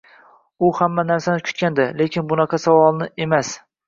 U 0.67 0.69
hamma 0.77 1.03
narsani 1.09 1.43
kutgandi, 1.49 1.85
lekin 1.99 2.25
bunaqa 2.31 2.59
savolni 2.65 3.09
emas. 3.27 3.53